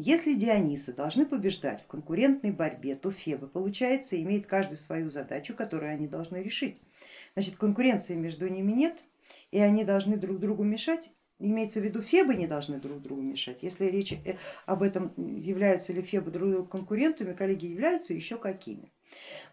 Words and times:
Если 0.00 0.34
Дионисы 0.34 0.92
должны 0.92 1.26
побеждать 1.26 1.82
в 1.82 1.88
конкурентной 1.88 2.52
борьбе, 2.52 2.94
то 2.94 3.10
Фебы, 3.10 3.48
получается, 3.48 4.22
имеет 4.22 4.46
каждый 4.46 4.76
свою 4.76 5.10
задачу, 5.10 5.56
которую 5.56 5.92
они 5.92 6.06
должны 6.06 6.36
решить. 6.36 6.80
Значит, 7.34 7.56
конкуренции 7.56 8.14
между 8.14 8.46
ними 8.46 8.70
нет, 8.70 9.04
и 9.50 9.58
они 9.58 9.82
должны 9.82 10.16
друг 10.16 10.38
другу 10.38 10.62
мешать. 10.62 11.10
Имеется 11.40 11.80
в 11.80 11.82
виду, 11.82 12.00
Фебы 12.00 12.36
не 12.36 12.46
должны 12.46 12.78
друг 12.78 13.02
другу 13.02 13.22
мешать. 13.22 13.58
Если 13.62 13.86
речь 13.86 14.12
э, 14.12 14.36
об 14.66 14.84
этом, 14.84 15.12
являются 15.16 15.92
ли 15.92 16.00
Фебы 16.02 16.30
друг 16.30 16.48
другу 16.48 16.68
конкурентами, 16.68 17.32
коллеги 17.32 17.66
являются 17.66 18.14
еще 18.14 18.38
какими. 18.38 18.92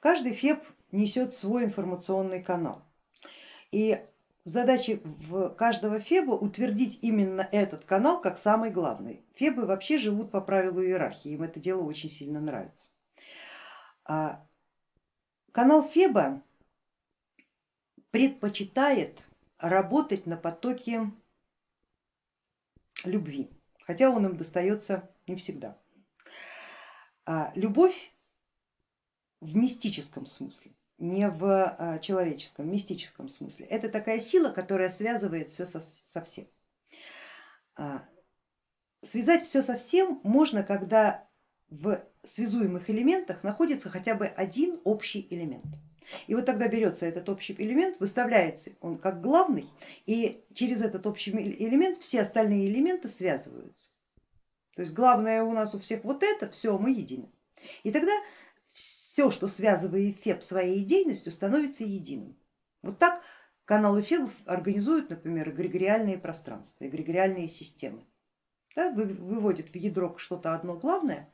Каждый 0.00 0.32
Феб 0.32 0.64
несет 0.90 1.34
свой 1.34 1.64
информационный 1.64 2.42
канал. 2.42 2.82
И 3.72 4.00
задача 4.44 5.00
в 5.04 5.50
каждого 5.50 6.00
Феба 6.00 6.32
утвердить 6.32 6.98
именно 7.02 7.48
этот 7.52 7.84
канал 7.84 8.20
как 8.20 8.38
самый 8.38 8.70
главный. 8.70 9.24
Фебы 9.34 9.66
вообще 9.66 9.98
живут 9.98 10.30
по 10.30 10.40
правилу 10.40 10.82
иерархии, 10.82 11.32
им 11.32 11.42
это 11.42 11.60
дело 11.60 11.82
очень 11.82 12.08
сильно 12.08 12.40
нравится. 12.40 12.90
А 14.04 14.46
канал 15.52 15.82
Феба 15.88 16.42
предпочитает 18.10 19.22
работать 19.58 20.26
на 20.26 20.36
потоке 20.36 21.10
любви, 23.04 23.50
хотя 23.82 24.10
он 24.10 24.26
им 24.26 24.36
достается 24.36 25.10
не 25.26 25.36
всегда. 25.36 25.78
А 27.24 27.52
любовь 27.54 28.14
в 29.40 29.56
мистическом 29.56 30.26
смысле 30.26 30.72
не 31.00 31.28
в 31.28 31.44
а, 31.44 31.98
человеческом, 31.98 32.70
мистическом 32.70 33.28
смысле. 33.28 33.66
Это 33.66 33.88
такая 33.88 34.20
сила, 34.20 34.50
которая 34.50 34.90
связывает 34.90 35.48
все 35.48 35.66
со, 35.66 35.80
со 35.80 36.20
всем. 36.22 36.46
А, 37.74 38.04
связать 39.02 39.44
все 39.44 39.62
со 39.62 39.76
всем 39.76 40.20
можно, 40.22 40.62
когда 40.62 41.26
в 41.70 42.04
связуемых 42.22 42.90
элементах 42.90 43.42
находится 43.42 43.88
хотя 43.88 44.14
бы 44.14 44.26
один 44.26 44.80
общий 44.84 45.26
элемент. 45.30 45.64
И 46.26 46.34
вот 46.34 46.44
тогда 46.44 46.68
берется 46.68 47.06
этот 47.06 47.28
общий 47.28 47.54
элемент, 47.54 47.98
выставляется 48.00 48.72
он 48.80 48.98
как 48.98 49.20
главный, 49.20 49.66
и 50.06 50.44
через 50.52 50.82
этот 50.82 51.06
общий 51.06 51.30
элемент 51.30 51.98
все 51.98 52.22
остальные 52.22 52.66
элементы 52.66 53.08
связываются. 53.08 53.90
То 54.74 54.82
есть 54.82 54.92
главное 54.92 55.42
у 55.44 55.52
нас 55.52 55.74
у 55.74 55.78
всех 55.78 56.04
вот 56.04 56.22
это, 56.22 56.50
все, 56.50 56.76
мы 56.78 56.90
едины. 56.90 57.30
И 57.84 57.92
тогда 57.92 58.12
все, 59.20 59.30
что 59.30 59.48
связывает 59.48 60.16
Феб 60.16 60.42
своей 60.42 60.82
идейностью, 60.82 61.30
становится 61.30 61.84
единым. 61.84 62.38
Вот 62.80 62.98
так 62.98 63.20
каналы 63.66 64.00
Фебов 64.00 64.32
организуют, 64.46 65.10
например, 65.10 65.50
эгрегориальные 65.50 66.16
пространства, 66.16 66.86
эгрегориальные 66.86 67.46
системы. 67.46 68.06
Да, 68.74 68.90
выводят 68.90 69.68
в 69.68 69.76
ядро 69.76 70.16
что-то 70.16 70.54
одно 70.54 70.74
главное, 70.74 71.30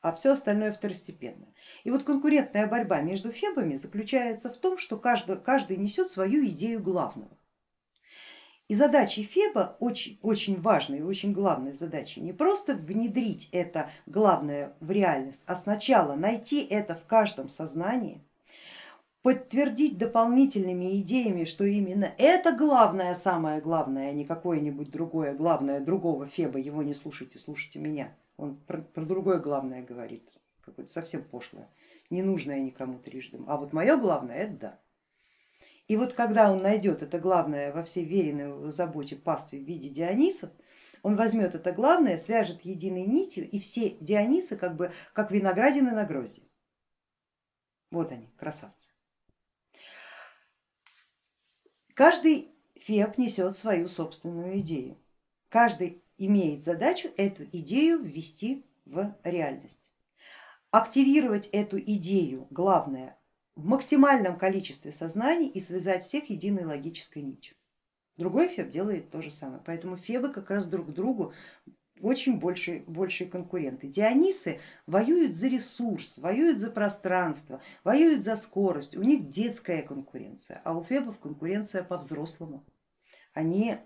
а 0.00 0.12
все 0.12 0.32
остальное 0.32 0.72
второстепенное. 0.72 1.54
И 1.84 1.92
вот 1.92 2.02
конкурентная 2.02 2.66
борьба 2.66 3.02
между 3.02 3.30
фебами 3.30 3.76
заключается 3.76 4.50
в 4.50 4.56
том, 4.56 4.76
что 4.76 4.96
каждый, 4.96 5.36
каждый 5.36 5.76
несет 5.76 6.10
свою 6.10 6.44
идею 6.44 6.82
главного. 6.82 7.38
И 8.68 8.74
задачей 8.74 9.22
Феба, 9.22 9.76
очень, 9.80 10.18
очень 10.20 10.60
важной 10.60 10.98
и 10.98 11.02
очень 11.02 11.32
главной 11.32 11.72
задачей, 11.72 12.20
не 12.20 12.34
просто 12.34 12.74
внедрить 12.74 13.48
это 13.50 13.90
главное 14.04 14.74
в 14.80 14.90
реальность, 14.90 15.42
а 15.46 15.56
сначала 15.56 16.16
найти 16.16 16.62
это 16.64 16.94
в 16.94 17.06
каждом 17.06 17.48
сознании, 17.48 18.20
подтвердить 19.22 19.96
дополнительными 19.96 21.00
идеями, 21.00 21.44
что 21.44 21.64
именно 21.64 22.12
это 22.18 22.52
главное, 22.52 23.14
самое 23.14 23.62
главное, 23.62 24.10
а 24.10 24.12
не 24.12 24.26
какое-нибудь 24.26 24.90
другое 24.90 25.34
главное 25.34 25.80
другого 25.80 26.26
Феба, 26.26 26.58
его 26.58 26.82
не 26.82 26.92
слушайте, 26.92 27.38
слушайте 27.38 27.78
меня. 27.78 28.14
Он 28.36 28.54
про, 28.54 28.82
про 28.82 29.04
другое 29.04 29.38
главное 29.38 29.82
говорит, 29.82 30.30
какое-то 30.60 30.92
совсем 30.92 31.24
пошлое, 31.24 31.68
ненужное 32.10 32.60
никому 32.60 32.98
трижды. 32.98 33.38
А 33.46 33.56
вот 33.56 33.72
мое 33.72 33.96
главное 33.96 34.36
это 34.36 34.56
да. 34.60 34.78
И 35.88 35.96
вот 35.96 36.12
когда 36.12 36.52
он 36.52 36.62
найдет 36.62 37.02
это 37.02 37.18
главное 37.18 37.72
во 37.72 37.82
всей 37.82 38.04
веренной 38.04 38.70
заботе 38.70 39.16
пастве 39.16 39.58
в 39.58 39.64
виде 39.64 39.88
Дионисов, 39.88 40.50
он 41.02 41.16
возьмет 41.16 41.54
это 41.54 41.72
главное, 41.72 42.18
свяжет 42.18 42.62
единой 42.62 43.02
нитью 43.02 43.48
и 43.48 43.58
все 43.58 43.90
Дионисы 44.00 44.56
как 44.56 44.76
бы 44.76 44.92
как 45.14 45.30
виноградины 45.30 45.92
на 45.92 46.04
грозди. 46.04 46.42
Вот 47.90 48.12
они, 48.12 48.28
красавцы. 48.36 48.92
Каждый 51.94 52.54
феб 52.76 53.16
несет 53.16 53.56
свою 53.56 53.88
собственную 53.88 54.60
идею. 54.60 54.98
Каждый 55.48 56.04
имеет 56.18 56.62
задачу 56.62 57.08
эту 57.16 57.44
идею 57.44 58.00
ввести 58.02 58.66
в 58.84 59.16
реальность. 59.24 59.94
Активировать 60.70 61.46
эту 61.46 61.80
идею, 61.80 62.46
главное, 62.50 63.17
в 63.58 63.64
максимальном 63.66 64.38
количестве 64.38 64.92
сознаний 64.92 65.48
и 65.48 65.58
связать 65.58 66.04
всех 66.04 66.30
единой 66.30 66.64
логической 66.64 67.22
нитью. 67.22 67.56
Другой 68.16 68.46
феб 68.46 68.70
делает 68.70 69.10
то 69.10 69.20
же 69.20 69.30
самое, 69.30 69.60
поэтому 69.66 69.96
фебы 69.96 70.28
как 70.28 70.50
раз 70.50 70.66
друг 70.66 70.92
другу 70.92 71.32
очень 72.00 72.38
большие, 72.38 72.84
большие 72.86 73.28
конкуренты. 73.28 73.88
Дионисы 73.88 74.60
воюют 74.86 75.34
за 75.34 75.48
ресурс, 75.48 76.18
воюют 76.18 76.60
за 76.60 76.70
пространство, 76.70 77.60
воюют 77.82 78.24
за 78.24 78.36
скорость, 78.36 78.96
у 78.96 79.02
них 79.02 79.28
детская 79.28 79.82
конкуренция, 79.82 80.62
а 80.64 80.78
у 80.78 80.84
фебов 80.84 81.18
конкуренция 81.18 81.82
по-взрослому. 81.82 82.64
Они 83.34 83.78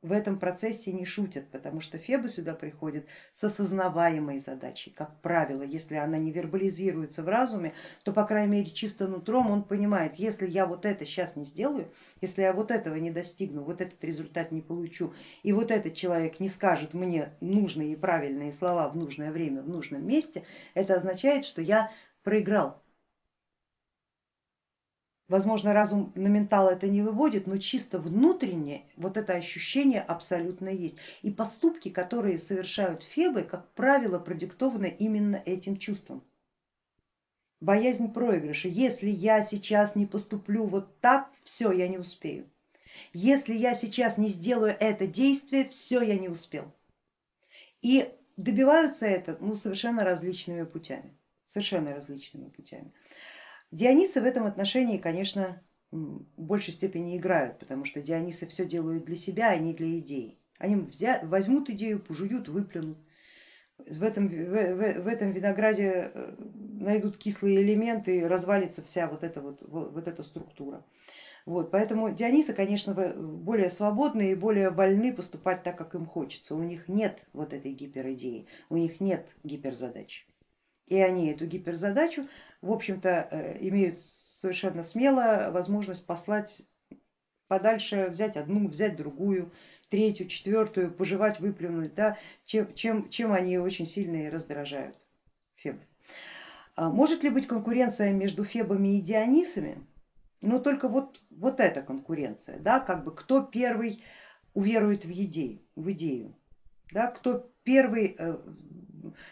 в 0.00 0.12
этом 0.12 0.38
процессе 0.38 0.92
не 0.92 1.04
шутят, 1.04 1.50
потому 1.50 1.80
что 1.80 1.98
Фебы 1.98 2.28
сюда 2.28 2.54
приходят 2.54 3.06
с 3.32 3.42
осознаваемой 3.42 4.38
задачей. 4.38 4.90
Как 4.90 5.20
правило, 5.20 5.62
если 5.62 5.96
она 5.96 6.18
не 6.18 6.30
вербализируется 6.30 7.22
в 7.22 7.28
разуме, 7.28 7.74
то 8.04 8.12
по 8.12 8.24
крайней 8.24 8.52
мере 8.52 8.70
чисто 8.70 9.08
нутром 9.08 9.50
он 9.50 9.64
понимает, 9.64 10.14
если 10.16 10.46
я 10.46 10.66
вот 10.66 10.86
это 10.86 11.04
сейчас 11.04 11.34
не 11.34 11.44
сделаю, 11.44 11.92
если 12.20 12.42
я 12.42 12.52
вот 12.52 12.70
этого 12.70 12.94
не 12.94 13.10
достигну, 13.10 13.64
вот 13.64 13.80
этот 13.80 14.02
результат 14.04 14.52
не 14.52 14.62
получу, 14.62 15.14
и 15.42 15.52
вот 15.52 15.72
этот 15.72 15.94
человек 15.94 16.38
не 16.38 16.48
скажет 16.48 16.94
мне 16.94 17.36
нужные 17.40 17.92
и 17.92 17.96
правильные 17.96 18.52
слова 18.52 18.88
в 18.88 18.96
нужное 18.96 19.32
время, 19.32 19.62
в 19.62 19.68
нужном 19.68 20.06
месте, 20.06 20.44
это 20.74 20.94
означает, 20.94 21.44
что 21.44 21.60
я 21.60 21.90
проиграл 22.22 22.80
Возможно, 25.28 25.74
разум 25.74 26.10
на 26.14 26.28
ментал 26.28 26.70
это 26.70 26.88
не 26.88 27.02
выводит, 27.02 27.46
но 27.46 27.58
чисто 27.58 27.98
внутренне 27.98 28.86
вот 28.96 29.18
это 29.18 29.34
ощущение 29.34 30.00
абсолютно 30.00 30.70
есть. 30.70 30.96
И 31.20 31.30
поступки, 31.30 31.90
которые 31.90 32.38
совершают 32.38 33.02
фебы, 33.02 33.42
как 33.42 33.70
правило, 33.74 34.18
продиктованы 34.18 34.94
именно 34.98 35.36
этим 35.44 35.76
чувством. 35.76 36.24
Боязнь 37.60 38.10
проигрыша. 38.10 38.68
Если 38.68 39.10
я 39.10 39.42
сейчас 39.42 39.96
не 39.96 40.06
поступлю 40.06 40.64
вот 40.64 40.98
так, 41.00 41.30
все, 41.42 41.72
я 41.72 41.88
не 41.88 41.98
успею. 41.98 42.48
Если 43.12 43.54
я 43.54 43.74
сейчас 43.74 44.16
не 44.16 44.28
сделаю 44.28 44.74
это 44.80 45.06
действие, 45.06 45.68
все, 45.68 46.00
я 46.00 46.18
не 46.18 46.30
успел. 46.30 46.72
И 47.82 48.10
добиваются 48.38 49.06
это 49.06 49.36
ну, 49.40 49.54
совершенно 49.54 50.04
различными 50.04 50.62
путями. 50.62 51.14
Совершенно 51.44 51.94
различными 51.94 52.48
путями. 52.48 52.92
Дионисы 53.70 54.20
в 54.20 54.24
этом 54.24 54.46
отношении, 54.46 54.98
конечно, 54.98 55.62
в 55.90 56.22
большей 56.36 56.72
степени 56.72 57.16
играют, 57.16 57.58
потому 57.58 57.84
что 57.84 58.00
Дионисы 58.00 58.46
все 58.46 58.64
делают 58.64 59.04
для 59.04 59.16
себя, 59.16 59.50
а 59.50 59.56
не 59.56 59.74
для 59.74 59.98
идеи. 59.98 60.38
Они 60.58 60.76
взя, 60.76 61.20
возьмут 61.22 61.70
идею, 61.70 62.00
пожуют, 62.00 62.48
выплюнут. 62.48 62.98
В 63.78 64.02
этом, 64.02 64.28
в, 64.28 64.32
в, 64.32 65.02
в 65.02 65.06
этом 65.06 65.32
винограде 65.32 66.10
э, 66.12 66.34
найдут 66.80 67.16
кислые 67.16 67.62
элементы 67.62 68.26
развалится 68.26 68.82
вся 68.82 69.06
вот 69.06 69.22
эта, 69.22 69.40
вот, 69.40 69.62
вот 69.62 70.08
эта 70.08 70.22
структура. 70.22 70.84
Вот, 71.46 71.70
поэтому 71.70 72.12
Дионисы, 72.12 72.52
конечно, 72.52 72.92
более 72.92 73.70
свободны 73.70 74.32
и 74.32 74.34
более 74.34 74.70
вольны 74.70 75.14
поступать 75.14 75.62
так, 75.62 75.78
как 75.78 75.94
им 75.94 76.04
хочется. 76.04 76.54
У 76.54 76.62
них 76.62 76.88
нет 76.88 77.24
вот 77.32 77.52
этой 77.52 77.72
гиперидеи, 77.72 78.46
у 78.68 78.76
них 78.76 79.00
нет 79.00 79.34
гиперзадач. 79.44 80.26
И 80.88 80.98
они 81.00 81.30
эту 81.30 81.46
гиперзадачу 81.46 82.28
в 82.62 82.72
общем-то 82.72 83.28
э, 83.30 83.58
имеют 83.60 83.98
совершенно 83.98 84.82
смело 84.82 85.50
возможность 85.52 86.06
послать 86.06 86.62
подальше, 87.46 88.08
взять 88.10 88.36
одну, 88.36 88.68
взять 88.68 88.96
другую, 88.96 89.52
третью, 89.90 90.28
четвертую, 90.28 90.90
пожевать, 90.90 91.40
выплюнуть, 91.40 91.94
да, 91.94 92.18
чем, 92.44 92.74
чем, 92.74 93.08
чем 93.08 93.32
они 93.32 93.58
очень 93.58 93.86
сильно 93.86 94.16
и 94.16 94.28
раздражают 94.28 94.96
фебов. 95.56 95.84
А 96.74 96.90
может 96.90 97.22
ли 97.22 97.30
быть 97.30 97.46
конкуренция 97.46 98.12
между 98.12 98.44
фебами 98.44 98.98
и 98.98 99.00
дионисами? 99.00 99.84
Но 100.40 100.58
только 100.58 100.88
вот, 100.88 101.20
вот 101.30 101.60
эта 101.60 101.82
конкуренция, 101.82 102.58
да, 102.60 102.80
как 102.80 103.04
бы 103.04 103.14
кто 103.14 103.42
первый 103.42 104.02
уверует 104.54 105.04
в 105.04 105.10
идею, 105.10 105.60
в 105.74 105.90
идею 105.92 106.34
да, 106.92 107.08
кто 107.08 107.50
первый 107.64 108.14
э, 108.18 108.38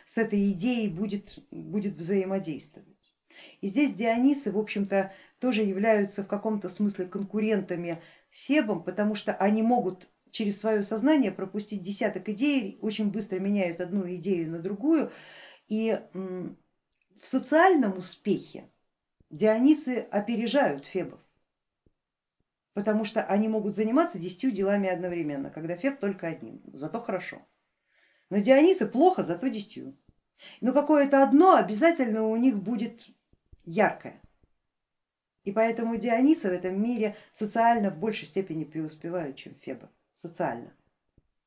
с 0.05 0.19
этой 0.19 0.51
идеей 0.53 0.89
будет, 0.89 1.39
будет 1.51 1.95
взаимодействовать. 1.97 3.15
И 3.61 3.69
здесь 3.69 3.93
Дионисы, 3.93 4.53
в 4.53 4.59
общем-то, 4.59 5.13
тоже 5.39 5.63
являются 5.63 6.23
в 6.23 6.27
каком-то 6.27 6.69
смысле 6.69 7.07
конкурентами 7.07 8.03
Фебам, 8.31 8.83
потому 8.83 9.15
что 9.15 9.35
они 9.35 9.63
могут 9.63 10.09
через 10.31 10.61
свое 10.61 10.83
сознание 10.83 11.33
пропустить 11.33 11.83
десяток 11.83 12.29
идей, 12.29 12.79
очень 12.83 13.11
быстро 13.11 13.39
меняют 13.39 13.81
одну 13.81 14.07
идею 14.17 14.51
на 14.51 14.59
другую. 14.59 15.11
И 15.69 15.99
в 16.13 17.27
социальном 17.27 17.99
успехе 17.99 18.71
Дионисы 19.31 20.07
опережают 20.11 20.87
Фебов, 20.87 21.21
потому 22.75 23.05
что 23.05 23.25
они 23.25 23.49
могут 23.49 23.75
заниматься 23.75 24.19
десятью 24.19 24.51
делами 24.51 24.89
одновременно, 24.89 25.51
когда 25.51 25.77
Феб 25.77 25.99
только 25.99 26.29
одним, 26.29 26.63
зато 26.73 27.01
хорошо. 27.01 27.43
Но 28.31 28.39
Дионисы 28.39 28.87
плохо, 28.87 29.23
зато 29.23 29.49
десятью. 29.49 29.97
Но 30.61 30.73
какое-то 30.73 31.23
одно 31.23 31.57
обязательно 31.57 32.25
у 32.27 32.37
них 32.37 32.57
будет 32.57 33.09
яркое. 33.65 34.21
И 35.45 35.53
поэтому 35.53 35.97
Дионисы 35.97 36.51
в 36.51 36.53
этом 36.53 36.83
мире 36.83 37.17
социально 37.31 37.91
в 37.91 37.99
большей 37.99 38.27
степени 38.27 38.65
преуспевают, 38.65 39.37
чем 39.37 39.55
Феба, 39.55 39.91
социально. 40.13 40.73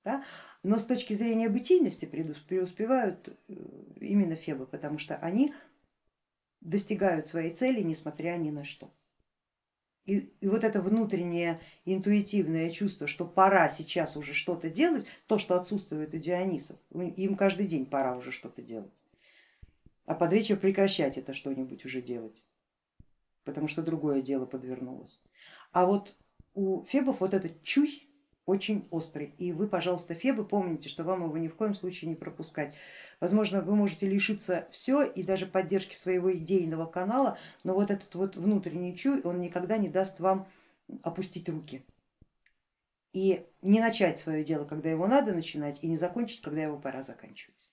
Да? 0.06 0.24
Но 0.64 0.80
с 0.80 0.86
точки 0.86 1.14
зрения 1.14 1.50
бытийности 1.50 2.06
преуспевают 2.06 3.28
э, 3.28 3.54
именно 4.00 4.36
Фебы, 4.36 4.66
потому 4.66 5.00
что 5.00 5.18
они 5.18 5.54
достигают 6.62 7.28
своей 7.28 7.54
цели, 7.54 7.82
несмотря 7.82 8.38
ни 8.38 8.52
на 8.52 8.64
что. 8.64 8.90
И, 10.10 10.34
и 10.42 10.48
вот 10.48 10.64
это 10.64 10.82
внутреннее 10.82 11.62
интуитивное 11.86 12.72
чувство, 12.72 13.06
что 13.06 13.26
пора 13.26 13.70
сейчас 13.70 14.18
уже 14.18 14.34
что-то 14.34 14.68
делать, 14.68 15.06
то, 15.28 15.38
что 15.38 15.56
отсутствует 15.56 16.16
у 16.16 16.18
Дионисов, 16.18 16.80
им 16.94 17.36
каждый 17.36 17.68
день 17.68 17.86
пора 17.86 18.18
уже 18.18 18.32
что-то 18.32 18.64
делать, 18.64 19.04
а 20.06 20.16
под 20.16 20.34
вечер 20.34 20.58
прекращать 20.58 21.20
это 21.20 21.36
что-нибудь 21.36 21.86
уже 21.86 22.02
делать, 22.02 22.44
потому 23.44 23.68
что 23.68 23.84
другое 23.84 24.24
дело 24.24 24.48
подвернулось. 24.48 25.22
А 25.74 25.86
вот 25.86 26.16
у 26.56 26.84
Фебов 26.86 27.20
вот 27.20 27.36
этот 27.36 27.62
чуй 27.62 28.09
очень 28.50 28.88
острый. 28.92 29.34
И 29.38 29.52
вы, 29.54 29.68
пожалуйста, 29.68 30.16
Фебы, 30.16 30.44
помните, 30.44 30.90
что 30.90 31.04
вам 31.04 31.24
его 31.24 31.38
ни 31.38 31.48
в 31.48 31.56
коем 31.56 31.74
случае 31.74 32.10
не 32.10 32.16
пропускать. 32.16 32.74
Возможно, 33.20 33.62
вы 33.62 33.76
можете 33.76 34.08
лишиться 34.08 34.68
все 34.72 35.04
и 35.04 35.24
даже 35.24 35.46
поддержки 35.46 35.96
своего 35.96 36.34
идейного 36.34 36.86
канала, 36.86 37.38
но 37.64 37.74
вот 37.74 37.92
этот 37.92 38.14
вот 38.16 38.36
внутренний 38.36 38.98
чуй, 38.98 39.22
он 39.22 39.40
никогда 39.40 39.78
не 39.78 39.90
даст 39.90 40.20
вам 40.20 40.48
опустить 41.04 41.48
руки 41.48 41.86
и 43.14 43.46
не 43.62 43.80
начать 43.80 44.20
свое 44.20 44.44
дело, 44.44 44.66
когда 44.66 44.90
его 44.90 45.08
надо 45.08 45.34
начинать, 45.34 45.80
и 45.82 45.88
не 45.88 45.98
закончить, 45.98 46.42
когда 46.42 46.62
его 46.64 46.78
пора 46.78 47.04
заканчивать. 47.04 47.69